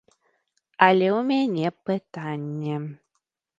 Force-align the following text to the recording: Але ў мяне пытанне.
Але 0.85 1.07
ў 1.09 1.19
мяне 1.33 1.67
пытанне. 1.91 2.75